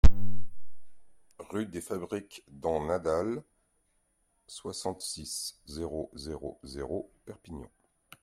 [1.51, 3.43] Rue des Fabriques d'en Nadals,
[4.47, 7.69] soixante-six, zéro zéro zéro Perpignan